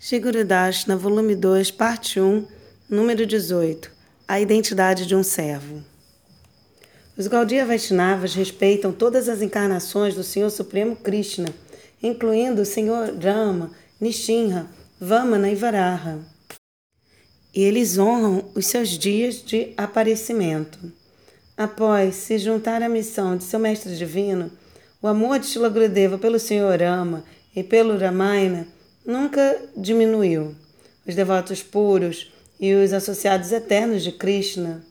Shigurudashna, 0.00 0.96
volume 0.96 1.34
2, 1.34 1.72
parte 1.72 2.20
1, 2.20 2.46
número 2.88 3.26
18. 3.26 3.90
A 4.28 4.40
identidade 4.40 5.04
de 5.04 5.16
um 5.16 5.24
servo. 5.24 5.82
Os 7.16 7.26
Gaudiya 7.26 7.66
Vaishnavas 7.66 8.32
respeitam 8.32 8.92
todas 8.92 9.28
as 9.28 9.42
encarnações 9.42 10.14
do 10.14 10.22
Senhor 10.22 10.50
Supremo 10.50 10.94
Krishna, 10.94 11.48
incluindo 12.00 12.62
o 12.62 12.64
Senhor 12.64 13.12
Rama, 13.20 13.72
Nishinra, 14.00 14.66
Vamana 15.00 15.50
e 15.50 15.56
Varaha. 15.56 16.20
E 17.52 17.64
eles 17.64 17.98
honram 17.98 18.52
os 18.54 18.66
seus 18.66 18.90
dias 18.90 19.42
de 19.44 19.74
aparecimento. 19.76 20.78
Após 21.56 22.14
se 22.14 22.38
juntar 22.38 22.84
à 22.84 22.88
missão 22.88 23.36
de 23.36 23.42
seu 23.42 23.58
mestre 23.58 23.96
divino, 23.96 24.48
o 25.02 25.08
amor 25.08 25.40
de 25.40 25.46
Shila 25.46 25.68
Gurudeva 25.68 26.16
pelo 26.16 26.38
Senhor 26.38 26.80
Rama 26.80 27.24
e 27.52 27.64
pelo 27.64 27.98
Ramayana 27.98 28.77
nunca 29.08 29.58
diminuiu. 29.74 30.54
Os 31.06 31.14
devotos 31.14 31.62
puros 31.62 32.30
e 32.60 32.74
os 32.74 32.92
associados 32.92 33.50
eternos 33.50 34.04
de 34.04 34.12
Krishna 34.12 34.84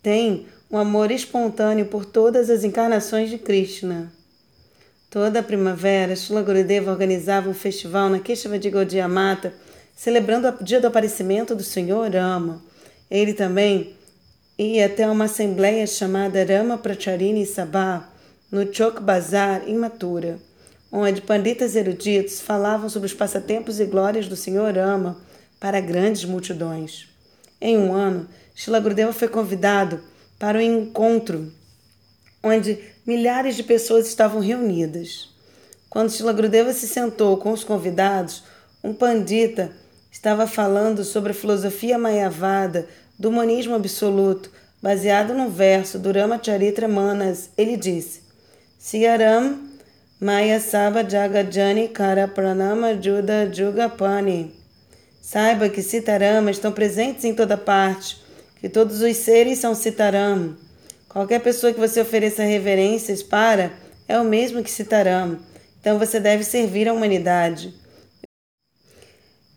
têm 0.00 0.46
um 0.70 0.78
amor 0.78 1.10
espontâneo 1.10 1.86
por 1.86 2.04
todas 2.04 2.48
as 2.48 2.62
encarnações 2.62 3.28
de 3.28 3.36
Krishna. 3.36 4.12
Toda 5.10 5.40
a 5.40 5.42
primavera, 5.42 6.14
Shila 6.14 6.42
Gurudeva 6.42 6.92
organizava 6.92 7.50
um 7.50 7.54
festival 7.54 8.08
na 8.08 8.20
Keshava 8.20 8.56
de 8.56 8.70
Gaudiya 8.70 9.08
Mata, 9.08 9.52
celebrando 9.96 10.46
o 10.48 10.62
dia 10.62 10.80
do 10.80 10.86
aparecimento 10.86 11.52
do 11.52 11.64
Senhor 11.64 12.08
Rama. 12.08 12.62
Ele 13.10 13.34
também 13.34 13.96
ia 14.56 14.86
até 14.86 15.10
uma 15.10 15.24
assembleia 15.24 15.84
chamada 15.88 16.44
Rama 16.44 16.78
Pracharini 16.78 17.44
Sabha, 17.44 18.04
no 18.52 18.72
Chok 18.72 19.02
Bazar, 19.02 19.64
em 19.66 19.74
Mathura 19.74 20.38
onde 20.92 21.22
panditas 21.22 21.76
eruditos 21.76 22.40
falavam 22.40 22.88
sobre 22.88 23.06
os 23.06 23.14
passatempos 23.14 23.78
e 23.78 23.84
glórias 23.84 24.26
do 24.26 24.36
Senhor 24.36 24.76
Ama 24.76 25.20
para 25.60 25.80
grandes 25.80 26.24
multidões. 26.24 27.08
Em 27.60 27.78
um 27.78 27.92
ano, 27.92 28.28
Shila 28.54 28.80
Gurudeva 28.80 29.12
foi 29.12 29.28
convidado 29.28 30.02
para 30.38 30.58
um 30.58 30.62
encontro 30.62 31.52
onde 32.42 32.78
milhares 33.06 33.56
de 33.56 33.62
pessoas 33.62 34.08
estavam 34.08 34.40
reunidas. 34.40 35.28
Quando 35.88 36.10
Shila 36.10 36.32
Gurudeva 36.32 36.72
se 36.72 36.88
sentou 36.88 37.36
com 37.36 37.52
os 37.52 37.62
convidados, 37.62 38.42
um 38.82 38.94
pandita 38.94 39.72
estava 40.10 40.46
falando 40.46 41.04
sobre 41.04 41.32
a 41.32 41.34
filosofia 41.34 41.98
mayavada 41.98 42.88
do 43.18 43.30
monismo 43.30 43.74
absoluto, 43.74 44.50
baseado 44.82 45.34
num 45.34 45.50
verso 45.50 45.98
do 45.98 46.10
Ramacharitra 46.10 46.88
Manas. 46.88 47.50
Ele 47.56 47.76
disse: 47.76 48.22
Siaram 48.78 49.69
Maya 50.22 50.60
Saba 50.60 51.02
Jagajani 51.02 51.88
Kara 51.88 52.28
Pranama 52.28 52.94
Juda 53.00 53.50
Jugapani. 53.50 54.52
Saiba 55.18 55.70
que 55.70 55.80
Sitarama 55.82 56.50
estão 56.50 56.70
presentes 56.72 57.24
em 57.24 57.34
toda 57.34 57.56
parte, 57.56 58.20
que 58.60 58.68
todos 58.68 59.00
os 59.00 59.16
seres 59.16 59.60
são 59.60 59.74
Sitaram. 59.74 60.58
Qualquer 61.08 61.40
pessoa 61.40 61.72
que 61.72 61.80
você 61.80 62.02
ofereça 62.02 62.42
reverências 62.42 63.22
para 63.22 63.72
é 64.06 64.18
o 64.18 64.24
mesmo 64.24 64.62
que 64.62 64.70
Sitaram. 64.70 65.38
Então 65.80 65.98
você 65.98 66.20
deve 66.20 66.44
servir 66.44 66.86
a 66.86 66.92
humanidade. 66.92 67.72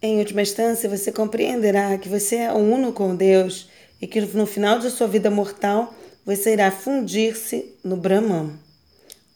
Em 0.02 0.20
última 0.20 0.44
instância, 0.44 0.88
você 0.88 1.12
compreenderá 1.12 1.98
que 1.98 2.08
você 2.08 2.38
é 2.38 2.54
uno 2.54 2.94
com 2.94 3.18
Deus 3.18 3.70
e 4.02 4.08
que 4.08 4.22
no 4.22 4.46
final 4.46 4.80
de 4.80 4.90
sua 4.92 5.10
vida 5.10 5.30
mortal 5.30 5.94
você 6.26 6.54
irá 6.54 6.72
fundir-se 6.72 7.78
no 7.84 7.98
Brahman. 7.98 8.63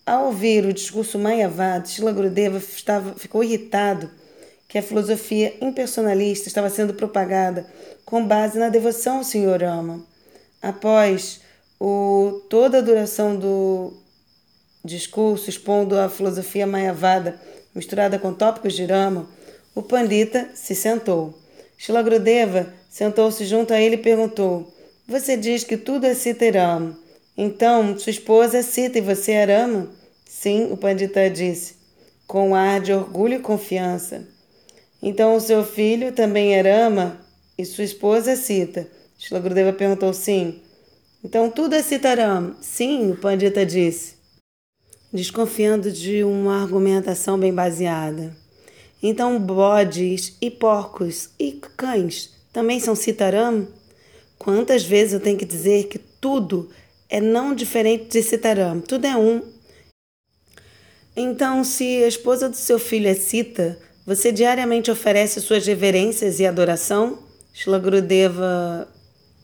Ao 0.07 0.27
ouvir 0.27 0.65
o 0.65 0.71
discurso 0.71 1.19
Mayavad, 1.19 1.89
Shila 1.89 2.13
Gurudeva 2.13 2.59
estava, 2.59 3.13
ficou 3.15 3.43
irritado 3.43 4.09
que 4.65 4.77
a 4.77 4.81
filosofia 4.81 5.53
impersonalista 5.59 6.47
estava 6.47 6.69
sendo 6.69 6.93
propagada 6.93 7.67
com 8.05 8.25
base 8.25 8.57
na 8.57 8.69
devoção 8.69 9.17
ao 9.17 9.23
Senhor 9.25 9.61
Rama. 9.61 10.01
Após 10.61 11.41
o, 11.77 12.41
toda 12.49 12.77
a 12.77 12.81
duração 12.81 13.35
do 13.35 13.97
discurso 14.81 15.49
expondo 15.49 15.99
a 15.99 16.07
filosofia 16.07 16.65
Mayavada 16.65 17.37
misturada 17.75 18.17
com 18.17 18.33
tópicos 18.33 18.75
de 18.75 18.85
Rama, 18.85 19.27
o 19.75 19.81
Pandita 19.81 20.51
se 20.53 20.73
sentou. 20.73 21.37
Shila 21.77 22.01
Gurudeva 22.01 22.73
sentou-se 22.89 23.43
junto 23.43 23.73
a 23.73 23.81
ele 23.81 23.95
e 23.95 24.01
perguntou: 24.01 24.73
Você 25.05 25.35
diz 25.35 25.65
que 25.65 25.75
tudo 25.75 26.05
é 26.05 26.13
Sita 26.13 26.49
Rama. 26.49 27.06
Então, 27.37 27.97
sua 27.99 28.09
esposa 28.09 28.57
é 28.57 28.61
Sita 28.63 28.97
e 28.97 29.01
você 29.01 29.33
é 29.33 29.45
Rama? 29.45 29.91
Sim, 30.25 30.71
o 30.71 30.77
Pandita 30.77 31.29
disse, 31.29 31.75
com 32.25 32.55
ar 32.55 32.81
de 32.81 32.91
orgulho 32.91 33.35
e 33.35 33.39
confiança. 33.39 34.27
Então 35.01 35.35
o 35.35 35.39
seu 35.39 35.63
filho 35.63 36.11
também 36.11 36.55
é 36.55 36.61
Rama 36.61 37.19
e 37.57 37.63
sua 37.63 37.83
esposa 37.83 38.31
é 38.31 38.35
Sita. 38.35 38.87
Shilagurudeva 39.17 39.71
perguntou 39.71 40.11
sim. 40.13 40.61
Então 41.23 41.49
tudo 41.49 41.75
é 41.75 41.83
Sitaram. 41.83 42.55
Sim, 42.59 43.11
o 43.11 43.17
Pandita 43.17 43.65
disse, 43.65 44.15
desconfiando 45.13 45.91
de 45.91 46.23
uma 46.23 46.61
argumentação 46.61 47.39
bem 47.39 47.53
baseada. 47.53 48.35
Então 49.01 49.39
bodes 49.39 50.35
e 50.41 50.49
porcos 50.49 51.29
e 51.39 51.51
cães 51.75 52.31
também 52.51 52.79
são 52.79 52.95
Sitaram? 52.95 53.67
Quantas 54.39 54.83
vezes 54.83 55.13
eu 55.13 55.19
tenho 55.19 55.37
que 55.37 55.45
dizer 55.45 55.87
que 55.87 55.99
tudo 55.99 56.69
é 56.69 56.86
não 57.21 57.55
diferente 57.55 58.05
de 58.09 58.21
Sitaram? 58.21 58.81
Tudo 58.81 59.05
é 59.05 59.15
um 59.15 59.41
então, 61.19 61.63
se 61.63 62.03
a 62.03 62.07
esposa 62.07 62.47
do 62.47 62.55
seu 62.55 62.77
filho 62.77 63.07
é 63.07 63.15
Sita, 63.15 63.75
você 64.05 64.31
diariamente 64.31 64.91
oferece 64.91 65.41
suas 65.41 65.65
reverências 65.65 66.39
e 66.39 66.45
adoração? 66.45 67.17
Shilagurudeva 67.51 68.87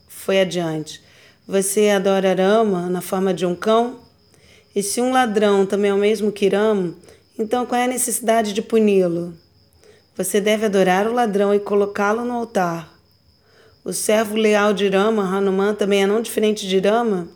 foi 0.07 0.39
adiante. 0.39 1.01
Você 1.47 1.89
adora 1.89 2.35
Rama 2.35 2.87
na 2.89 3.01
forma 3.01 3.33
de 3.33 3.43
um 3.43 3.55
cão? 3.55 4.01
E 4.75 4.83
se 4.83 5.01
um 5.01 5.11
ladrão 5.11 5.65
também 5.65 5.89
é 5.89 5.93
o 5.95 5.97
mesmo 5.97 6.31
que 6.31 6.47
Rama, 6.47 6.93
então 7.39 7.65
qual 7.65 7.81
é 7.81 7.85
a 7.85 7.87
necessidade 7.87 8.53
de 8.53 8.61
puni-lo? 8.61 9.33
Você 10.15 10.39
deve 10.39 10.67
adorar 10.67 11.07
o 11.07 11.13
ladrão 11.13 11.55
e 11.55 11.59
colocá-lo 11.59 12.23
no 12.23 12.33
altar. 12.33 12.93
O 13.83 13.91
servo 13.91 14.35
leal 14.35 14.75
de 14.75 14.87
Rama, 14.89 15.23
Hanuman, 15.23 15.73
também 15.73 16.03
é 16.03 16.05
não 16.07 16.21
diferente 16.21 16.67
de 16.67 16.77
Rama? 16.77 17.29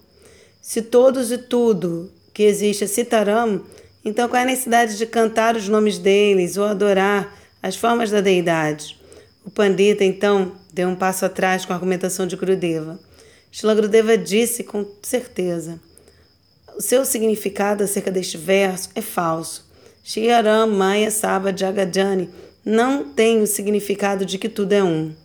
Se 0.68 0.82
todos 0.82 1.32
e 1.32 1.38
tudo 1.38 2.12
que 2.34 2.44
existe 2.44 2.84
é 2.84 2.88
Sitaram, 2.88 3.64
então, 4.04 4.28
qual 4.28 4.42
é 4.42 4.44
a 4.44 4.48
necessidade 4.48 4.98
de 4.98 5.06
cantar 5.06 5.56
os 5.56 5.70
nomes 5.70 5.98
deles 5.98 6.58
ou 6.58 6.66
adorar 6.66 7.34
as 7.64 7.78
formas 7.78 8.12
da 8.12 8.20
deidade? 8.20 9.00
O 9.46 9.50
Pandita, 9.50 10.04
então, 10.04 10.52
deu 10.74 10.90
um 10.90 10.96
passo 10.96 11.24
atrás 11.24 11.64
com 11.66 11.72
a 11.72 11.78
argumentação 11.78 12.28
de 12.28 12.36
Gurudeva. 12.36 13.00
Shila 13.50 13.76
Gurudeva 13.76 14.18
disse 14.18 14.62
com 14.62 14.86
certeza: 15.02 15.80
o 16.78 16.82
seu 16.82 17.06
significado 17.06 17.86
acerca 17.86 18.12
deste 18.12 18.38
verso 18.38 18.90
é 18.94 19.02
falso. 19.02 19.66
Shiaram 20.04 20.68
Maya 20.68 21.10
Saba 21.12 21.56
Jagadjani 21.56 22.30
não 22.66 23.06
tem 23.06 23.42
o 23.42 23.48
significado 23.48 24.26
de 24.26 24.38
que 24.38 24.50
tudo 24.50 24.74
é 24.74 24.84
um. 24.84 25.16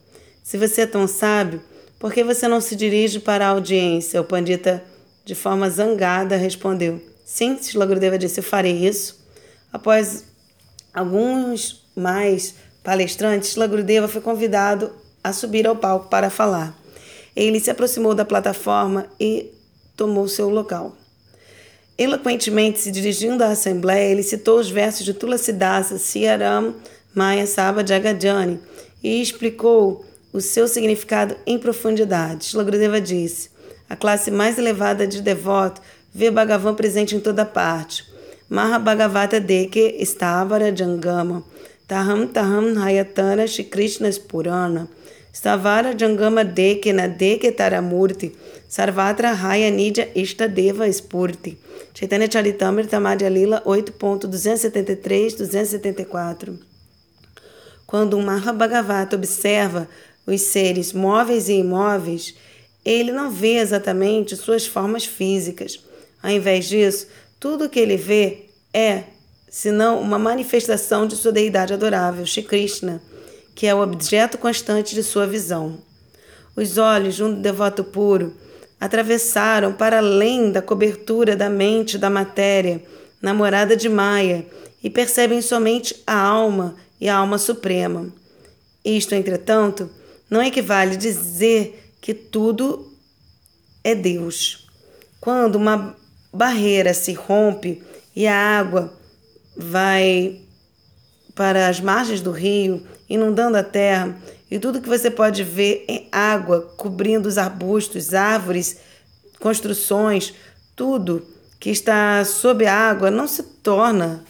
Se 0.41 0.57
você 0.57 0.83
é 0.83 0.87
tão 0.87 1.09
sábio, 1.09 1.61
por 1.99 2.13
que 2.13 2.23
você 2.23 2.47
não 2.47 2.61
se 2.61 2.77
dirige 2.77 3.19
para 3.19 3.45
a 3.45 3.51
audiência? 3.51 4.21
O 4.21 4.25
Pandita, 4.25 4.85
de 5.25 5.35
forma 5.35 5.71
zangada, 5.71 6.37
respondeu. 6.37 7.01
Sim, 7.25 7.59
Shila 7.61 7.87
Gurudeva 7.87 8.19
disse, 8.19 8.41
eu 8.41 8.45
farei 8.45 8.87
isso. 8.87 9.25
Após 9.73 10.25
alguns 10.93 11.87
mais 11.97 12.55
palestrantes, 12.83 13.51
Shila 13.51 13.67
Gurudeva 13.67 14.09
foi 14.09 14.21
convidado 14.21 14.93
a 15.23 15.33
subir 15.33 15.67
ao 15.67 15.77
palco 15.77 16.09
para 16.09 16.29
falar. 16.29 16.77
Ele 17.35 17.61
se 17.61 17.71
aproximou 17.71 18.15
da 18.15 18.25
plataforma 18.25 19.07
e 19.19 19.51
tomou 19.97 20.29
seu 20.29 20.49
local. 20.51 20.97
Eloquentemente 21.97 22.81
se 22.81 22.91
dirigindo 22.91 23.45
à 23.45 23.49
Assembleia, 23.49 24.11
ele 24.11 24.23
citou 24.23 24.59
os 24.59 24.71
versos 24.71 25.05
de 25.05 25.15
Tulasidasa, 25.15 25.99
Siaram, 25.99 26.75
Maya 27.15 27.47
Saba 27.47 27.87
Jagadjani 27.87 28.59
e 29.03 29.21
explicou 29.21 30.05
o 30.33 30.41
seu 30.41 30.67
significado 30.67 31.37
em 31.47 31.59
profundidade. 31.59 32.47
Shila 32.47 32.65
Gurudeva 32.65 33.01
disse: 33.01 33.51
a 33.93 33.97
classe 33.97 34.31
mais 34.31 34.59
elevada 34.59 35.07
de 35.07 35.21
devoto 35.21 35.83
vê 36.15 36.31
Bhagavan 36.31 36.75
presente 36.75 37.15
em 37.15 37.21
toda 37.21 37.45
parte. 37.45 38.11
Mahabhagavata 38.49 39.39
Deke 39.39 40.03
Stavara 40.07 40.75
Jangama, 40.75 41.45
Taham 41.87 42.27
Taham 42.27 42.75
Hayatana 42.75 43.47
Shri 43.47 43.65
Krishna 43.65 44.09
Purana, 44.27 44.89
Stavara 45.31 45.95
Jangama 45.95 46.43
Deke 46.43 46.91
Na 46.91 47.07
Deke 47.07 47.53
Taramurti, 47.53 48.35
Sarvatra 48.67 49.35
Haya 49.35 49.71
Nidya 49.71 50.09
Deva 50.49 50.91
Spurti. 50.91 51.59
Chaitanya 51.93 52.29
Charitamrita 52.29 52.99
Madhya 52.99 53.29
Lila 53.29 53.61
8.273-274 53.67 56.59
Quando 57.87 58.17
um 58.17 58.23
Mahabhagavata 58.23 59.17
observa 59.17 59.87
os 60.27 60.41
seres 60.41 60.95
móveis 60.95 61.51
e 61.51 61.59
imóveis, 61.59 62.35
ele 62.85 63.13
não 63.13 63.31
vê 63.31 63.57
exatamente 63.57 64.37
suas 64.37 64.67
formas 64.67 65.05
físicas, 65.05 65.81
ao 66.23 66.31
invés 66.31 66.69
disso, 66.69 67.07
tudo 67.39 67.65
o 67.65 67.69
que 67.69 67.81
ele 67.81 67.97
vê 67.97 68.47
é, 68.73 69.05
senão, 69.51 70.01
uma 70.01 70.19
manifestação 70.19 71.07
de 71.07 71.17
sua 71.17 71.33
deidade 71.33 71.75
adorável, 71.75 72.25
Shri 72.25 72.43
Krishna. 72.43 73.03
que 73.55 73.67
é 73.67 73.75
o 73.75 73.83
objeto 73.83 74.39
constante 74.39 74.95
de 74.95 75.03
sua 75.03 75.27
visão. 75.27 75.79
Os 76.57 76.79
olhos 76.79 77.17
de 77.17 77.23
um 77.23 77.41
devoto 77.41 77.85
puro 77.85 78.35
atravessaram 78.81 79.75
para 79.75 79.99
além 79.99 80.51
da 80.51 80.63
cobertura 80.63 81.37
da 81.37 81.51
mente 81.51 81.99
da 81.99 82.09
matéria, 82.09 82.83
namorada 83.21 83.77
de 83.77 83.89
Maia, 83.89 84.47
e 84.83 84.89
percebem 84.89 85.43
somente 85.43 86.03
a 86.07 86.19
alma 86.19 86.77
e 87.01 87.09
a 87.09 87.17
alma 87.17 87.37
suprema. 87.37 88.13
Isto, 88.85 89.15
entretanto, 89.15 89.91
não 90.31 90.43
equivale 90.43 90.97
dizer 90.97 91.82
que 92.03 92.13
tudo 92.13 92.93
é 93.83 93.95
Deus. 93.95 94.69
Quando 95.21 95.55
uma 95.55 95.97
barreira 96.33 96.93
se 96.93 97.15
rompe 97.15 97.81
e 98.15 98.27
a 98.27 98.37
água 98.37 98.93
vai 99.57 100.41
para 101.35 101.69
as 101.69 101.81
margens 101.81 102.21
do 102.21 102.33
rio, 102.33 102.85
inundando 103.09 103.57
a 103.57 103.63
terra, 103.63 104.21
e 104.51 104.59
tudo 104.59 104.83
que 104.83 104.89
você 104.89 105.11
pode 105.11 105.45
ver 105.45 105.85
é 105.89 106.05
água 106.13 106.61
cobrindo 106.77 107.29
os 107.29 107.39
arbustos, 107.39 108.13
árvores, 108.13 108.79
construções, 109.39 110.35
tudo 110.75 111.27
que 111.61 111.71
está 111.71 112.25
sob 112.25 112.67
a 112.67 112.75
água 112.75 113.11
não 113.11 113.29
se 113.29 113.43
torna 113.43 114.25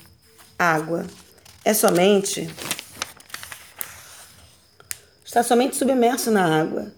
água. 0.59 1.07
É 1.65 1.73
somente 1.73 2.49
está 5.25 5.43
somente 5.43 5.77
submerso 5.77 6.31
na 6.31 6.61
água. 6.61 6.93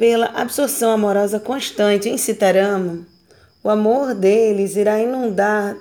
Pela 0.00 0.28
absorção 0.28 0.92
amorosa 0.92 1.38
constante 1.38 2.08
em 2.08 2.16
Citarama, 2.16 3.06
o 3.62 3.68
amor 3.68 4.14
deles 4.14 4.74
irá 4.74 4.98
inundar 4.98 5.76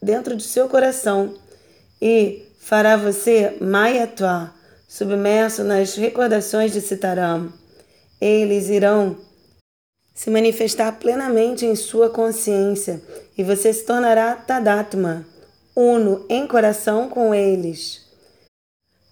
dentro 0.00 0.36
de 0.36 0.44
seu 0.44 0.68
coração 0.68 1.34
e 2.00 2.46
fará 2.60 2.96
você 2.96 3.56
Mayatwa, 3.60 4.54
submerso 4.86 5.64
nas 5.64 5.96
recordações 5.96 6.72
de 6.72 6.80
Sitaram. 6.80 7.52
Eles 8.20 8.68
irão 8.68 9.16
se 10.14 10.30
manifestar 10.30 10.92
plenamente 11.00 11.66
em 11.66 11.74
sua 11.74 12.08
consciência 12.08 13.02
e 13.36 13.42
você 13.42 13.72
se 13.72 13.84
tornará 13.84 14.36
Tadatma, 14.36 15.26
uno 15.74 16.24
em 16.28 16.46
coração 16.46 17.08
com 17.08 17.34
eles. 17.34 18.06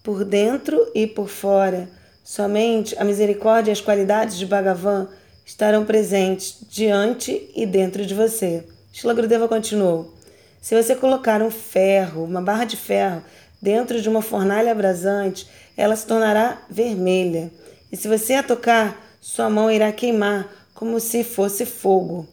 Por 0.05 0.25
dentro 0.25 0.93
e 0.95 1.09
por 1.09 1.29
fora, 1.29 1.89
somente 2.25 2.99
a 2.99 3.05
misericórdia 3.05 3.71
e 3.71 3.75
as 3.75 3.83
qualidades 3.83 4.39
de 4.39 4.47
Bhagavan 4.47 5.07
estarão 5.45 5.85
presentes 5.85 6.57
diante 6.69 7.51
e 7.55 7.67
dentro 7.67 8.05
de 8.07 8.15
você. 8.15 8.65
Shila 8.93 9.13
Grudeva 9.13 9.47
continuou. 9.47 10.15
Se 10.61 10.75
você 10.75 10.97
colocar 10.97 11.43
um 11.43 11.51
ferro, 11.51 12.25
uma 12.25 12.41
barra 12.41 12.65
de 12.65 12.79
ferro, 12.79 13.23
dentro 13.61 14.01
de 14.01 14.09
uma 14.09 14.23
fornalha 14.23 14.73
abrasante, 14.73 15.47
ela 15.77 15.95
se 15.95 16.07
tornará 16.07 16.63
vermelha. 16.71 17.51
E 17.93 17.97
se 17.97 18.09
você 18.09 18.35
a 18.35 18.43
tocar, 18.43 18.99
sua 19.21 19.51
mão 19.51 19.71
irá 19.71 19.93
queimar 19.93 20.49
como 20.73 20.99
se 20.99 21.23
fosse 21.23 21.67
fogo. 21.67 22.27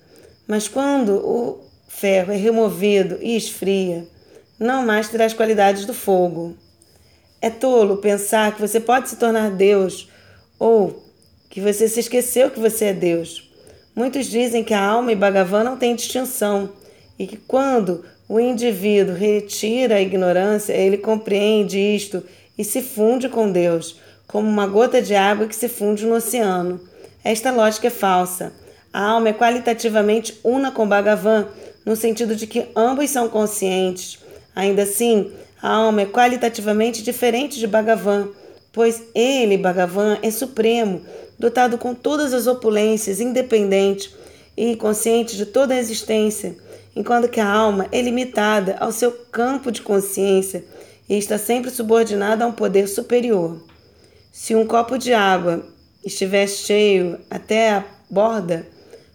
Mas 0.47 0.67
quando 0.67 1.15
o 1.17 1.59
ferro 1.87 2.31
é 2.31 2.37
removido 2.37 3.17
e 3.21 3.35
esfria, 3.35 4.07
não 4.57 4.85
mais 4.85 5.09
terá 5.09 5.25
as 5.25 5.33
qualidades 5.33 5.85
do 5.85 5.93
fogo. 5.93 6.55
É 7.41 7.49
tolo 7.49 7.97
pensar 7.97 8.53
que 8.53 8.61
você 8.61 8.79
pode 8.79 9.09
se 9.09 9.15
tornar 9.15 9.49
Deus 9.49 10.07
ou 10.59 11.03
que 11.49 11.59
você 11.59 11.87
se 11.87 11.99
esqueceu 11.99 12.51
que 12.51 12.59
você 12.59 12.85
é 12.85 12.93
Deus. 12.93 13.51
Muitos 13.95 14.27
dizem 14.27 14.63
que 14.63 14.73
a 14.73 14.83
alma 14.83 15.11
e 15.11 15.15
Bhagavan 15.15 15.63
não 15.63 15.75
têm 15.75 15.95
distinção 15.95 16.69
e 17.17 17.25
que 17.25 17.37
quando 17.37 18.05
o 18.29 18.39
indivíduo 18.39 19.15
retira 19.15 19.95
a 19.95 20.01
ignorância, 20.01 20.71
ele 20.71 20.97
compreende 20.97 21.77
isto 21.77 22.23
e 22.57 22.63
se 22.63 22.81
funde 22.81 23.27
com 23.27 23.51
Deus, 23.51 23.99
como 24.27 24.47
uma 24.47 24.67
gota 24.67 25.01
de 25.01 25.15
água 25.15 25.47
que 25.47 25.55
se 25.55 25.67
funde 25.67 26.05
no 26.05 26.15
oceano. 26.15 26.79
Esta 27.23 27.51
lógica 27.51 27.87
é 27.87 27.89
falsa. 27.89 28.53
A 28.93 29.03
alma 29.03 29.29
é 29.29 29.33
qualitativamente 29.33 30.39
una 30.43 30.71
com 30.71 30.87
Bhagavan, 30.87 31.47
no 31.85 31.95
sentido 31.95 32.35
de 32.35 32.47
que 32.47 32.67
ambos 32.75 33.09
são 33.09 33.27
conscientes. 33.27 34.19
Ainda 34.55 34.83
assim, 34.83 35.31
a 35.61 35.69
alma 35.69 36.01
é 36.01 36.05
qualitativamente 36.05 37.03
diferente 37.03 37.59
de 37.59 37.67
Bhagavan, 37.67 38.29
pois 38.73 39.03
ele, 39.13 39.57
Bhagavan, 39.57 40.17
é 40.21 40.31
supremo, 40.31 41.01
dotado 41.37 41.77
com 41.77 41.93
todas 41.93 42.33
as 42.33 42.47
opulências, 42.47 43.19
independente 43.19 44.13
e 44.55 44.75
consciente 44.75 45.35
de 45.35 45.45
toda 45.45 45.73
a 45.73 45.77
existência 45.77 46.55
enquanto 46.95 47.29
que 47.29 47.39
a 47.39 47.49
alma 47.49 47.87
é 47.91 48.01
limitada 48.01 48.75
ao 48.79 48.91
seu 48.91 49.11
campo 49.11 49.71
de 49.71 49.81
consciência 49.81 50.63
e 51.07 51.17
está 51.17 51.37
sempre 51.37 51.69
subordinada 51.69 52.43
a 52.43 52.47
um 52.47 52.51
poder 52.51 52.87
superior. 52.87 53.61
Se 54.31 54.55
um 54.55 54.65
copo 54.65 54.97
de 54.97 55.13
água 55.13 55.65
estiver 56.03 56.47
cheio 56.47 57.19
até 57.29 57.71
a 57.71 57.85
borda, 58.09 58.67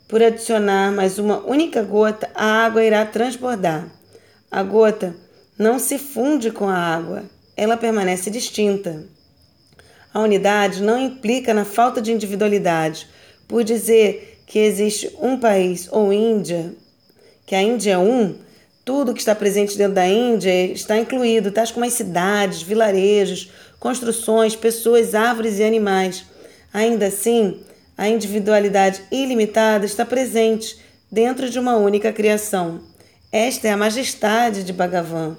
por 0.08 0.22
adicionar 0.22 0.92
mais 0.92 1.18
uma 1.18 1.44
única 1.44 1.82
gota, 1.82 2.30
a 2.34 2.64
água 2.64 2.84
irá 2.84 3.04
transbordar. 3.04 3.88
A 4.50 4.62
gota 4.62 5.16
não 5.58 5.78
se 5.78 5.98
funde 5.98 6.50
com 6.50 6.68
a 6.68 6.76
água, 6.76 7.24
ela 7.56 7.76
permanece 7.76 8.30
distinta. 8.30 9.04
A 10.12 10.20
unidade 10.20 10.82
não 10.82 10.98
implica 10.98 11.54
na 11.54 11.64
falta 11.64 12.00
de 12.00 12.12
individualidade. 12.12 13.06
Por 13.48 13.62
dizer 13.62 14.42
que 14.46 14.58
existe 14.58 15.14
um 15.20 15.38
país 15.38 15.88
ou 15.90 16.12
Índia 16.12 16.74
que 17.46 17.54
a 17.54 17.62
Índia 17.62 17.92
é 17.92 17.98
um, 17.98 18.34
tudo 18.84 19.14
que 19.14 19.20
está 19.20 19.34
presente 19.34 19.78
dentro 19.78 19.94
da 19.94 20.06
Índia 20.06 20.50
está 20.72 20.98
incluído, 20.98 21.52
tais 21.52 21.70
como 21.70 21.86
as 21.86 21.92
cidades, 21.92 22.60
vilarejos, 22.60 23.52
construções, 23.78 24.56
pessoas, 24.56 25.14
árvores 25.14 25.60
e 25.60 25.62
animais. 25.62 26.24
Ainda 26.72 27.06
assim, 27.06 27.60
a 27.96 28.08
individualidade 28.08 29.00
ilimitada 29.12 29.86
está 29.86 30.04
presente 30.04 30.76
dentro 31.10 31.48
de 31.48 31.58
uma 31.58 31.76
única 31.76 32.12
criação. 32.12 32.80
Esta 33.30 33.68
é 33.68 33.70
a 33.70 33.76
majestade 33.76 34.64
de 34.64 34.72
Bhagavan. 34.72 35.36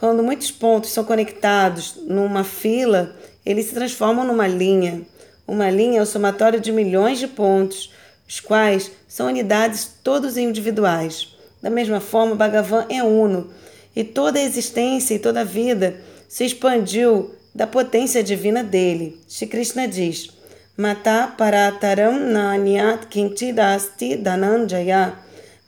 Quando 0.00 0.22
muitos 0.22 0.50
pontos 0.50 0.92
são 0.92 1.04
conectados 1.04 1.96
numa 2.06 2.42
fila, 2.42 3.14
eles 3.44 3.66
se 3.66 3.74
transformam 3.74 4.26
numa 4.26 4.48
linha. 4.48 5.02
Uma 5.46 5.68
linha 5.68 5.98
é 5.98 6.02
o 6.02 6.06
somatório 6.06 6.58
de 6.58 6.72
milhões 6.72 7.18
de 7.18 7.28
pontos, 7.28 7.92
os 8.26 8.40
quais 8.40 8.90
são 9.06 9.26
unidades 9.26 9.90
todos 10.02 10.38
individuais. 10.38 11.36
Da 11.60 11.68
mesma 11.68 12.00
forma, 12.00 12.34
Bhagavan 12.34 12.86
é 12.88 13.02
uno, 13.02 13.50
e 13.94 14.02
toda 14.02 14.38
a 14.38 14.42
existência 14.42 15.14
e 15.14 15.18
toda 15.18 15.42
a 15.42 15.44
vida 15.44 16.00
se 16.26 16.46
expandiu 16.46 17.34
da 17.54 17.66
potência 17.66 18.22
divina 18.22 18.64
dele. 18.64 19.20
Shri 19.28 19.48
Krishna 19.48 19.86
diz: 19.86 20.30
Mata 20.78 21.34
parataram 21.36 22.18
nanyat 22.18 23.06
kinchidasti 23.10 24.16
dananjaya 24.16 25.18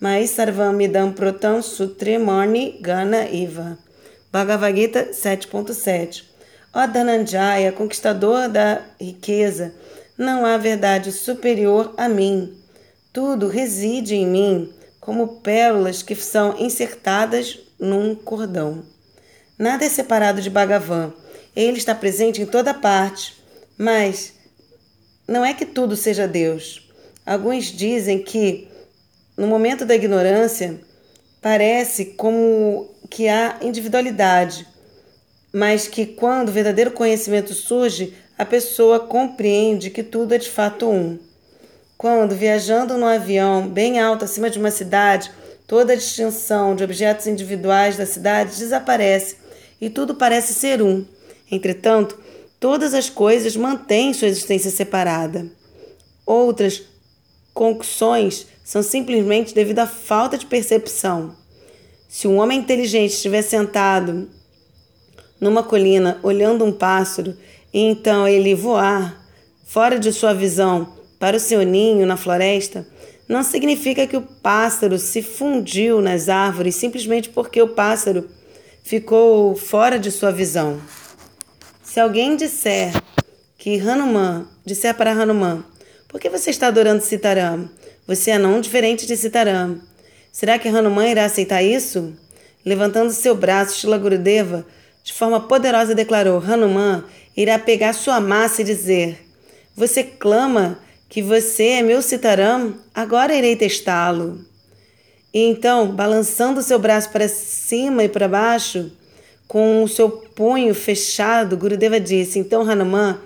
mai 0.00 0.26
sarvamidam 0.26 1.12
protam 1.12 1.60
sutremani 1.60 2.78
gana 2.80 3.28
iva. 3.28 3.76
Bhagavad 4.32 4.74
Gita 4.74 5.10
7.7 5.12 6.24
Ó 6.72 6.86
Dananjaya, 6.86 7.70
conquistador 7.70 8.48
da 8.48 8.80
riqueza, 8.98 9.74
não 10.16 10.46
há 10.46 10.56
verdade 10.56 11.12
superior 11.12 11.92
a 11.98 12.08
mim. 12.08 12.56
Tudo 13.12 13.46
reside 13.46 14.14
em 14.14 14.26
mim, 14.26 14.72
como 14.98 15.42
pérolas 15.42 16.02
que 16.02 16.14
são 16.14 16.58
insertadas 16.58 17.58
num 17.78 18.14
cordão. 18.14 18.82
Nada 19.58 19.84
é 19.84 19.88
separado 19.90 20.40
de 20.40 20.48
Bhagavan. 20.48 21.12
Ele 21.54 21.76
está 21.76 21.94
presente 21.94 22.40
em 22.40 22.46
toda 22.46 22.72
parte, 22.72 23.36
mas 23.76 24.32
não 25.28 25.44
é 25.44 25.52
que 25.52 25.66
tudo 25.66 25.94
seja 25.94 26.26
Deus. 26.26 26.90
Alguns 27.26 27.66
dizem 27.66 28.22
que, 28.22 28.66
no 29.36 29.46
momento 29.46 29.84
da 29.84 29.94
ignorância, 29.94 30.80
parece 31.42 32.06
como 32.16 32.91
que 33.12 33.28
há 33.28 33.58
individualidade, 33.60 34.66
mas 35.52 35.86
que 35.86 36.06
quando 36.06 36.48
o 36.48 36.52
verdadeiro 36.52 36.92
conhecimento 36.92 37.52
surge, 37.52 38.14
a 38.38 38.44
pessoa 38.44 39.00
compreende 39.00 39.90
que 39.90 40.02
tudo 40.02 40.32
é 40.32 40.38
de 40.38 40.48
fato 40.48 40.88
um. 40.88 41.18
Quando, 41.98 42.34
viajando 42.34 42.96
num 42.96 43.04
avião 43.04 43.68
bem 43.68 44.00
alto 44.00 44.24
acima 44.24 44.48
de 44.48 44.58
uma 44.58 44.70
cidade, 44.70 45.30
toda 45.66 45.92
a 45.92 45.96
distinção 45.96 46.74
de 46.74 46.82
objetos 46.82 47.26
individuais 47.26 47.98
da 47.98 48.06
cidade 48.06 48.56
desaparece 48.56 49.36
e 49.78 49.90
tudo 49.90 50.14
parece 50.14 50.54
ser 50.54 50.80
um. 50.80 51.04
Entretanto, 51.50 52.18
todas 52.58 52.94
as 52.94 53.10
coisas 53.10 53.54
mantêm 53.54 54.14
sua 54.14 54.28
existência 54.28 54.70
separada. 54.70 55.46
Outras 56.24 56.82
concussões 57.52 58.46
são 58.64 58.82
simplesmente 58.82 59.54
devido 59.54 59.80
à 59.80 59.86
falta 59.86 60.38
de 60.38 60.46
percepção. 60.46 61.41
Se 62.12 62.28
um 62.28 62.36
homem 62.36 62.58
inteligente 62.58 63.14
estiver 63.14 63.40
sentado 63.40 64.28
numa 65.40 65.62
colina 65.62 66.20
olhando 66.22 66.62
um 66.62 66.70
pássaro, 66.70 67.34
e 67.72 67.80
então 67.80 68.28
ele 68.28 68.54
voar 68.54 69.18
fora 69.64 69.98
de 69.98 70.12
sua 70.12 70.34
visão 70.34 70.92
para 71.18 71.38
o 71.38 71.40
seu 71.40 71.62
ninho 71.62 72.06
na 72.06 72.18
floresta, 72.18 72.86
não 73.26 73.42
significa 73.42 74.06
que 74.06 74.14
o 74.14 74.20
pássaro 74.20 74.98
se 74.98 75.22
fundiu 75.22 76.02
nas 76.02 76.28
árvores 76.28 76.74
simplesmente 76.74 77.30
porque 77.30 77.62
o 77.62 77.68
pássaro 77.68 78.28
ficou 78.84 79.56
fora 79.56 79.98
de 79.98 80.10
sua 80.10 80.30
visão. 80.30 80.78
Se 81.82 81.98
alguém 81.98 82.36
disser 82.36 82.92
que 83.56 83.80
Hanuman, 83.80 84.46
disser 84.66 84.94
para 84.94 85.12
Hanuman, 85.12 85.64
por 86.08 86.20
que 86.20 86.28
você 86.28 86.50
está 86.50 86.66
adorando 86.66 87.02
Sitaram? 87.02 87.70
Você 88.06 88.32
é 88.32 88.38
não 88.38 88.60
diferente 88.60 89.06
de 89.06 89.16
Sitaram. 89.16 89.80
Será 90.32 90.58
que 90.58 90.66
Hanuman 90.66 91.10
irá 91.10 91.26
aceitar 91.26 91.62
isso? 91.62 92.14
Levantando 92.64 93.12
seu 93.12 93.34
braço, 93.34 93.78
Shila 93.78 93.98
Gurudeva, 93.98 94.64
de 95.04 95.12
forma 95.12 95.38
poderosa, 95.40 95.94
declarou: 95.94 96.38
Hanuman 96.38 97.04
irá 97.36 97.58
pegar 97.58 97.92
sua 97.92 98.18
massa 98.18 98.62
e 98.62 98.64
dizer: 98.64 99.18
Você 99.76 100.02
clama 100.02 100.78
que 101.06 101.20
você 101.20 101.64
é 101.64 101.82
meu 101.82 102.00
Sitaram? 102.00 102.76
Agora 102.94 103.34
irei 103.34 103.54
testá-lo. 103.56 104.40
E 105.34 105.40
então, 105.40 105.94
balançando 105.94 106.62
seu 106.62 106.78
braço 106.78 107.10
para 107.10 107.28
cima 107.28 108.04
e 108.04 108.08
para 108.08 108.26
baixo, 108.26 108.90
com 109.46 109.82
o 109.82 109.88
seu 109.88 110.08
punho 110.08 110.74
fechado, 110.74 111.58
Gurudeva 111.58 112.00
disse: 112.00 112.38
Então 112.38 112.62
Hanuman 112.62 113.18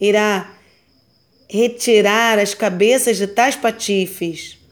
irá 0.00 0.50
retirar 1.46 2.38
as 2.38 2.54
cabeças 2.54 3.18
de 3.18 3.26
tais 3.26 3.54
patifes. 3.54 4.63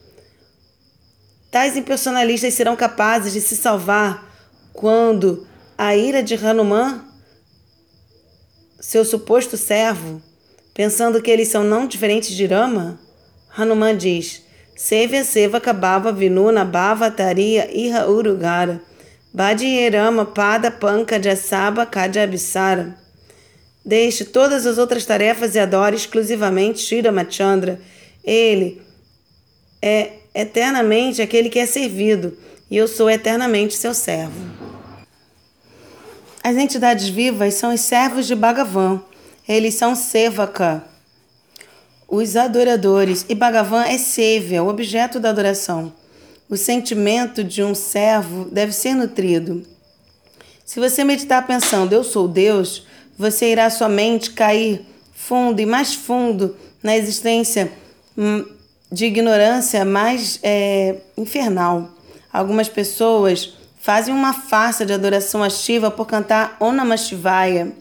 Tais 1.53 1.77
impersonalistas 1.77 2.55
serão 2.55 2.75
capazes 2.75 3.35
de 3.35 3.41
se 3.43 3.59
salvar 3.59 4.27
quando 4.73 5.47
a 5.77 5.95
ira 5.95 6.23
de 6.23 6.35
Hanuman, 6.35 7.05
seu 8.81 9.05
suposto 9.05 9.59
servo, 9.59 10.23
pensando 10.73 11.21
que 11.21 11.31
eles 11.31 11.49
são 11.49 11.63
não 11.63 11.87
diferentes 11.87 12.35
de 12.35 12.47
Rama? 12.47 12.99
Hanuman 13.55 13.95
diz: 13.95 14.43
Sevya 14.75 15.25
Seva 15.25 15.61
Kabava 15.61 16.11
Vinuna 16.11 16.65
Bhava 16.65 17.11
Taria 17.11 17.71
Iha 17.71 18.07
Urugara 18.07 18.81
Badhirama 19.31 20.25
Pada 20.25 20.71
Panka 20.71 21.23
Jasaba 21.23 21.85
Kajabisara. 21.85 22.97
Deixe 23.85 24.25
todas 24.25 24.65
as 24.65 24.79
outras 24.79 25.05
tarefas 25.05 25.55
e 25.55 25.59
adore 25.59 25.97
exclusivamente 25.97 26.81
Shri 26.81 27.03
Ramachandra. 27.03 27.79
Ele 28.25 28.81
é 29.83 30.22
eternamente 30.35 31.21
aquele 31.21 31.49
que 31.49 31.59
é 31.59 31.67
servido 31.67 32.37
e 32.71 32.77
eu 32.77 32.89
sou 32.89 33.11
eternamente 33.11 33.75
seu 33.75 33.93
servo. 33.93 34.41
As 36.43 36.57
entidades 36.57 37.09
vivas 37.09 37.55
são 37.55 37.73
os 37.73 37.81
servos 37.81 38.27
de 38.27 38.35
Bhagavan. 38.35 39.01
Eles 39.47 39.75
são 39.75 39.95
Sevaka, 39.95 40.85
os 42.09 42.37
adoradores, 42.37 43.25
e 43.29 43.35
Bhagavan 43.35 43.85
é 43.85 43.97
Sevya, 43.97 44.63
o 44.63 44.69
objeto 44.69 45.19
da 45.19 45.31
adoração. 45.31 45.93
O 46.49 46.57
sentimento 46.57 47.43
de 47.43 47.63
um 47.63 47.75
servo 47.75 48.45
deve 48.51 48.73
ser 48.73 48.95
nutrido. 48.95 49.67
Se 50.65 50.79
você 50.79 51.05
meditar 51.05 51.47
pensando, 51.47 51.93
eu 51.93 52.05
sou 52.05 52.29
Deus, 52.29 52.87
você 53.17 53.53
irá 53.53 53.71
somente 53.71 54.31
cair 54.33 54.85
fundo 55.15 55.61
e 55.61 55.67
mais 55.67 55.95
fundo 55.95 56.57
na 56.83 56.97
existência 56.97 57.73
hum, 58.17 58.45
de 58.93 59.07
ignorância 59.07 59.87
mais 59.87 60.39
é, 60.43 60.97
infernal. 61.17 61.89
Algumas 62.31 62.69
pessoas 62.69 63.55
fazem 63.81 64.13
uma 64.13 64.35
farsa 64.35 64.85
de 64.85 64.93
adoração 64.93 65.43
a 65.43 65.49
Shiva 65.49 65.91
por 65.91 66.07
cantar 66.07 66.59
Om 66.61 66.73
Namah 66.73 66.99
Shivaya. 66.99 67.73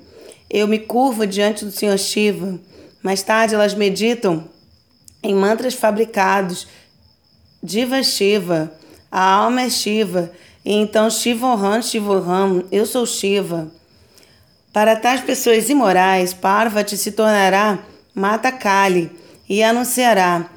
Eu 0.50 0.70
me 0.70 0.80
curvo 0.80 1.28
diante 1.28 1.66
do 1.66 1.72
Senhor 1.72 1.98
Shiva. 2.00 2.58
Mais 3.04 3.22
tarde 3.22 3.54
elas 3.54 3.74
meditam 3.74 4.46
em 5.22 5.36
mantras 5.36 5.74
fabricados. 5.74 6.66
Diva 7.62 8.02
Shiva, 8.02 8.72
a 9.12 9.22
alma 9.22 9.64
é 9.64 9.70
Shiva, 9.70 10.32
e 10.66 10.74
então 10.74 11.10
Shivoham, 11.10 11.82
Shivoham, 11.82 12.64
eu 12.72 12.86
sou 12.88 13.06
Shiva. 13.06 13.70
Para 14.74 14.96
tais 14.96 15.22
pessoas 15.22 15.70
imorais, 15.70 16.34
Parvati 16.34 16.98
se 16.98 17.12
tornará 17.12 17.78
Mata 18.16 18.52
Kali 18.52 19.12
e 19.48 19.62
anunciará 19.62 20.50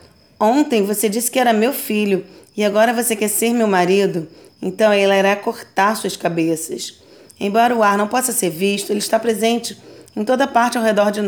Ontem 0.45 0.83
você 0.83 1.09
disse 1.09 1.31
que 1.31 1.39
era 1.39 1.55
meu 1.55 1.73
filho 1.73 2.27
e 2.55 2.63
agora 2.63 2.93
você 2.93 3.17
quer 3.17 3.29
ser 3.29 3.55
meu 3.55 3.67
marido. 3.67 4.29
Então 4.61 4.93
ele 4.93 5.19
irá 5.19 5.35
cortar 5.35 5.97
suas 5.97 6.19
cabeças. 6.19 7.01
Embora 7.41 7.75
o 7.75 7.83
ar 7.83 7.97
não 7.97 8.07
possa 8.07 8.31
ser 8.31 8.51
visto, 8.51 8.91
ele 8.91 8.99
está 8.99 9.19
presente 9.19 9.75
em 10.15 10.23
toda 10.23 10.47
parte 10.47 10.77
ao 10.77 10.85
redor 10.85 11.11
de 11.11 11.23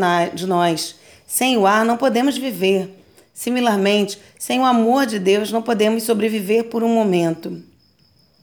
nós. 0.45 0.95
Sem 1.25 1.57
o 1.57 1.65
ar 1.65 1.83
não 1.83 1.97
podemos 1.97 2.37
viver. 2.37 3.03
Similarmente, 3.33 4.19
sem 4.37 4.59
o 4.59 4.65
amor 4.65 5.07
de 5.07 5.17
Deus 5.17 5.51
não 5.51 5.63
podemos 5.63 6.03
sobreviver 6.03 6.65
por 6.65 6.83
um 6.83 6.93
momento. 6.93 7.59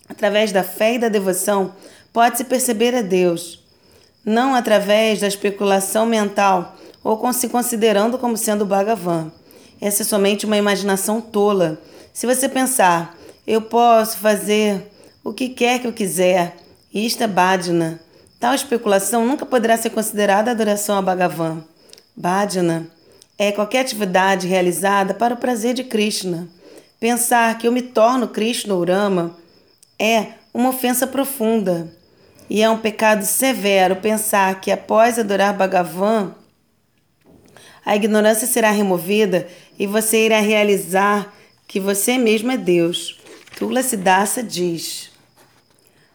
Através 0.08 0.50
da 0.50 0.64
fé 0.64 0.94
e 0.94 0.98
da 0.98 1.08
devoção, 1.08 1.72
pode-se 2.12 2.42
perceber 2.42 2.96
a 2.96 3.00
Deus, 3.02 3.64
não 4.24 4.56
através 4.56 5.20
da 5.20 5.28
especulação 5.28 6.04
mental 6.04 6.76
ou 7.02 7.32
se 7.32 7.48
considerando 7.48 8.18
como 8.18 8.36
sendo 8.36 8.66
Bhagavan. 8.66 9.30
Essa 9.80 10.02
é 10.02 10.04
somente 10.04 10.46
uma 10.46 10.56
imaginação 10.56 11.20
tola. 11.20 11.80
Se 12.12 12.26
você 12.26 12.48
pensar, 12.48 13.16
eu 13.46 13.60
posso 13.62 14.18
fazer 14.18 14.90
o 15.22 15.32
que 15.32 15.48
quer 15.48 15.80
que 15.80 15.86
eu 15.86 15.92
quiser, 15.92 16.56
isto 16.92 17.22
é 17.22 17.26
Bhajana. 17.26 18.00
Tal 18.38 18.54
especulação 18.54 19.26
nunca 19.26 19.46
poderá 19.46 19.76
ser 19.76 19.90
considerada 19.90 20.50
adoração 20.50 20.96
a 20.96 21.02
Bhagavan. 21.02 21.64
Bhajana 22.16 22.86
é 23.38 23.50
qualquer 23.50 23.80
atividade 23.80 24.46
realizada 24.46 25.14
para 25.14 25.34
o 25.34 25.38
prazer 25.38 25.74
de 25.74 25.84
Krishna. 25.84 26.48
Pensar 27.00 27.58
que 27.58 27.66
eu 27.66 27.72
me 27.72 27.82
torno 27.82 28.28
Krishna 28.28 28.74
ou 28.74 28.84
Rama 28.84 29.36
é 29.98 30.28
uma 30.52 30.68
ofensa 30.68 31.06
profunda. 31.06 31.92
E 32.48 32.62
é 32.62 32.68
um 32.68 32.78
pecado 32.78 33.24
severo 33.24 33.96
pensar 33.96 34.60
que 34.60 34.70
após 34.70 35.18
adorar 35.18 35.56
Bhagavan, 35.56 36.34
a 37.84 37.96
ignorância 37.96 38.46
será 38.46 38.70
removida 38.70 39.46
e 39.78 39.86
você 39.86 40.26
irá 40.26 40.40
realizar 40.40 41.32
que 41.66 41.80
você 41.80 42.18
mesmo 42.18 42.52
é 42.52 42.56
Deus. 42.56 43.18
Tulasiddasa 43.56 44.42
diz: 44.42 45.10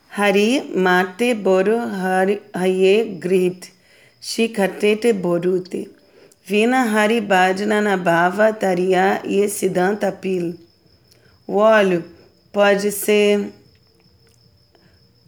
Hari 0.09 0.71
mate 0.75 1.33
boru 1.33 1.77
hari 1.77 2.41
haye 2.53 3.03
grit 3.19 3.71
shikatete 4.21 5.13
borute 5.13 5.89
vina 6.45 6.83
hari 6.83 7.21
bhajna 7.21 7.79
nabhava 7.79 8.51
taria 8.51 9.21
e 9.23 9.47
siddhanta 9.47 10.11
pil. 10.11 10.55
O 11.47 11.55
óleo 11.57 12.03
pode 12.51 12.91
ser 12.91 13.53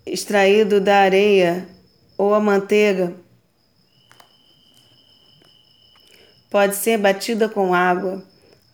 extraído 0.05 0.81
da 0.81 0.97
areia 0.97 1.67
ou 2.17 2.33
a 2.33 2.39
manteiga 2.39 3.13
pode 6.51 6.75
ser 6.75 6.97
batida 6.97 7.47
com 7.47 7.73
água, 7.73 8.21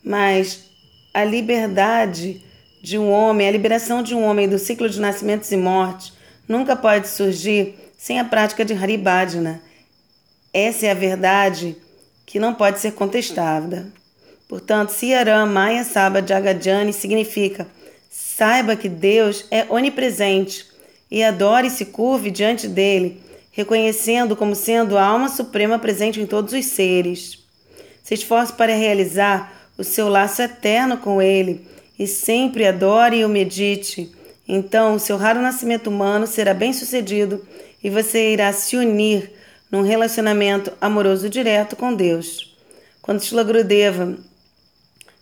mas 0.02 0.64
a 1.14 1.24
liberdade 1.24 2.42
de 2.82 2.98
um 2.98 3.10
homem, 3.10 3.46
a 3.46 3.52
liberação 3.52 4.02
de 4.02 4.14
um 4.14 4.24
homem 4.24 4.48
do 4.48 4.58
ciclo 4.58 4.90
de 4.90 5.00
nascimentos 5.00 5.50
e 5.52 5.56
mortes, 5.56 6.12
nunca 6.46 6.74
pode 6.74 7.08
surgir 7.08 7.76
sem 7.96 8.18
a 8.18 8.24
prática 8.24 8.64
de 8.64 8.74
Haribhajana. 8.74 9.62
Essa 10.52 10.86
é 10.86 10.90
a 10.90 10.94
verdade 10.94 11.76
que 12.26 12.40
não 12.40 12.52
pode 12.52 12.80
ser 12.80 12.92
contestada. 12.92 13.86
Portanto, 14.48 14.90
Siaram 14.90 15.46
Maya 15.46 15.84
Saba 15.84 16.26
Jagadjani 16.26 16.92
significa 16.92 17.66
saiba 18.10 18.74
que 18.74 18.88
Deus 18.88 19.46
é 19.50 19.66
onipresente 19.68 20.66
e 21.10 21.22
adore 21.22 21.68
e 21.68 21.70
se 21.70 21.86
curve 21.86 22.30
diante 22.30 22.66
dele, 22.66 23.22
reconhecendo 23.52 24.34
como 24.34 24.54
sendo 24.54 24.98
a 24.98 25.04
alma 25.04 25.28
suprema 25.28 25.78
presente 25.78 26.20
em 26.20 26.26
todos 26.26 26.52
os 26.52 26.64
seres. 26.64 27.47
Se 28.08 28.14
esforce 28.14 28.54
para 28.54 28.74
realizar 28.74 29.52
o 29.76 29.84
seu 29.84 30.08
laço 30.08 30.40
eterno 30.40 30.96
com 30.96 31.20
Ele 31.20 31.68
e 31.98 32.06
sempre 32.06 32.66
adore 32.66 33.18
e 33.18 33.24
o 33.26 33.28
medite. 33.28 34.10
Então, 34.48 34.94
o 34.94 34.98
seu 34.98 35.18
raro 35.18 35.42
nascimento 35.42 35.88
humano 35.88 36.26
será 36.26 36.54
bem 36.54 36.72
sucedido 36.72 37.46
e 37.84 37.90
você 37.90 38.32
irá 38.32 38.50
se 38.50 38.78
unir 38.78 39.30
num 39.70 39.82
relacionamento 39.82 40.72
amoroso 40.80 41.28
direto 41.28 41.76
com 41.76 41.92
Deus. 41.92 42.56
Quando 43.02 43.22
Shila 43.22 43.44
Gurudeva 43.44 44.16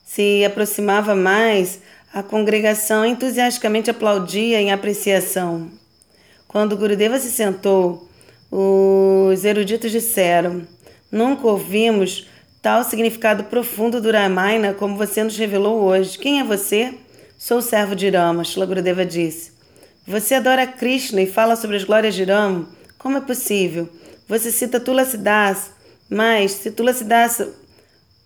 se 0.04 0.44
aproximava 0.44 1.12
mais, 1.16 1.80
a 2.14 2.22
congregação 2.22 3.04
entusiasticamente 3.04 3.90
aplaudia 3.90 4.60
em 4.60 4.70
apreciação. 4.70 5.72
Quando 6.46 6.76
Gurudeva 6.76 7.18
se 7.18 7.32
sentou, 7.32 8.08
os 8.48 9.44
eruditos 9.44 9.90
disseram: 9.90 10.62
Nunca 11.10 11.48
ouvimos 11.48 12.28
tal 12.66 12.82
significado 12.82 13.44
profundo 13.44 14.00
do 14.00 14.10
Ramayana 14.10 14.74
como 14.74 14.96
você 14.96 15.22
nos 15.22 15.36
revelou 15.38 15.84
hoje. 15.84 16.18
Quem 16.18 16.40
é 16.40 16.42
você? 16.42 16.94
Sou 17.38 17.58
o 17.58 17.62
servo 17.62 17.94
de 17.94 18.10
Rama, 18.10 18.42
Shila 18.42 18.66
Gurudeva 18.66 19.06
disse. 19.06 19.52
Você 20.04 20.34
adora 20.34 20.66
Krishna 20.66 21.22
e 21.22 21.28
fala 21.28 21.54
sobre 21.54 21.76
as 21.76 21.84
glórias 21.84 22.12
de 22.12 22.24
Rama? 22.24 22.68
Como 22.98 23.18
é 23.18 23.20
possível? 23.20 23.88
Você 24.28 24.50
cita 24.50 24.80
Tulasidas, 24.80 25.70
mas 26.10 26.50
se 26.50 26.72
Tulasidas 26.72 27.40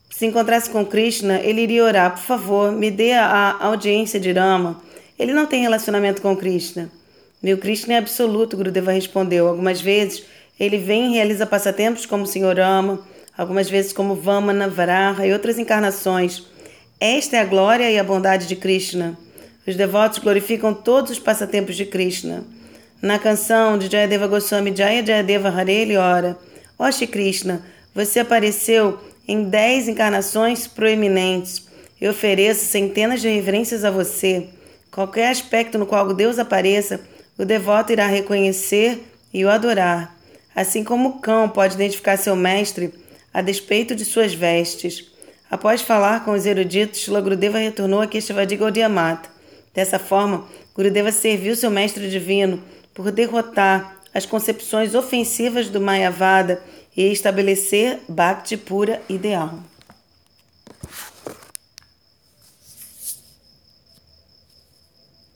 se 0.08 0.24
encontrasse 0.24 0.70
com 0.70 0.86
Krishna, 0.86 1.38
ele 1.40 1.60
iria 1.60 1.84
orar, 1.84 2.12
por 2.12 2.22
favor, 2.22 2.72
me 2.72 2.90
dê 2.90 3.12
a 3.12 3.58
audiência 3.60 4.18
de 4.18 4.32
Rama. 4.32 4.82
Ele 5.18 5.34
não 5.34 5.44
tem 5.44 5.60
relacionamento 5.60 6.22
com 6.22 6.34
Krishna. 6.34 6.90
Meu 7.42 7.58
Krishna 7.58 7.92
é 7.92 7.98
absoluto, 7.98 8.56
Gurudeva 8.56 8.90
respondeu. 8.90 9.48
Algumas 9.48 9.82
vezes 9.82 10.24
Ele 10.58 10.78
vem 10.78 11.10
e 11.10 11.14
realiza 11.16 11.44
passatempos 11.44 12.06
como 12.06 12.24
o 12.24 12.26
Senhor 12.26 12.58
ama, 12.58 13.06
algumas 13.36 13.70
vezes 13.70 13.92
como 13.92 14.14
Vamana, 14.14 14.68
Varaha 14.68 15.26
e 15.26 15.32
outras 15.32 15.58
encarnações. 15.58 16.44
Esta 16.98 17.36
é 17.36 17.40
a 17.40 17.44
glória 17.44 17.90
e 17.90 17.98
a 17.98 18.04
bondade 18.04 18.46
de 18.46 18.56
Krishna. 18.56 19.16
Os 19.66 19.76
devotos 19.76 20.18
glorificam 20.18 20.74
todos 20.74 21.12
os 21.12 21.18
passatempos 21.18 21.76
de 21.76 21.86
Krishna. 21.86 22.44
Na 23.00 23.18
canção 23.18 23.78
de 23.78 23.90
Jayadeva 23.90 24.26
Goswami 24.26 24.74
Jaya 24.76 25.04
Jayadeva 25.04 25.48
Hare 25.48 25.96
ora: 25.96 26.36
Shri 26.92 27.06
Krishna, 27.06 27.62
você 27.94 28.20
apareceu 28.20 28.98
em 29.26 29.44
dez 29.44 29.88
encarnações 29.88 30.66
proeminentes. 30.66 31.66
Eu 32.00 32.10
ofereço 32.10 32.66
centenas 32.66 33.20
de 33.20 33.28
reverências 33.28 33.84
a 33.84 33.90
você. 33.90 34.48
Qualquer 34.90 35.30
aspecto 35.30 35.78
no 35.78 35.86
qual 35.86 36.12
Deus 36.12 36.38
apareça, 36.38 37.00
o 37.38 37.44
devoto 37.44 37.92
irá 37.92 38.06
reconhecer 38.06 39.02
e 39.32 39.44
o 39.44 39.50
adorar. 39.50 40.14
Assim 40.54 40.82
como 40.82 41.08
o 41.08 41.18
cão 41.20 41.48
pode 41.48 41.74
identificar 41.74 42.16
seu 42.16 42.34
mestre 42.34 42.92
a 43.32 43.40
despeito 43.40 43.94
de 43.94 44.04
suas 44.04 44.34
vestes. 44.34 45.10
Após 45.50 45.82
falar 45.82 46.24
com 46.24 46.32
os 46.32 46.46
eruditos, 46.46 47.08
Lagrudeva 47.08 47.58
retornou 47.58 48.00
a 48.00 48.06
Keshavadi 48.06 48.56
Gaudiamata. 48.56 49.28
Dessa 49.74 49.98
forma, 49.98 50.46
Gurudeva 50.74 51.12
serviu 51.12 51.54
seu 51.54 51.70
mestre 51.70 52.08
divino 52.08 52.62
por 52.94 53.10
derrotar 53.10 53.96
as 54.12 54.26
concepções 54.26 54.94
ofensivas 54.94 55.68
do 55.68 55.80
Mayavada 55.80 56.62
e 56.96 57.02
estabelecer 57.12 58.00
Bhakti 58.08 58.56
pura 58.56 59.00
ideal. 59.08 59.58